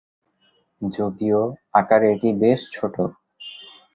যদিও 0.81 1.41
আকারে 1.73 2.07
এটি 2.15 2.29
বেশ 2.41 2.59
ছোট। 2.73 2.95